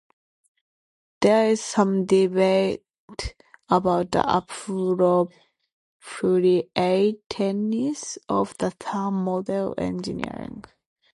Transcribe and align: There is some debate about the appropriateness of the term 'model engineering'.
There 1.19 1.47
is 1.51 1.63
some 1.63 2.05
debate 2.07 2.81
about 3.69 4.09
the 4.09 4.23
appropriateness 6.03 8.17
of 8.27 8.57
the 8.57 8.71
term 8.79 9.23
'model 9.23 9.75
engineering'. 9.77 10.65